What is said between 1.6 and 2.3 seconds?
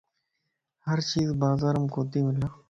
مَ ڪوتي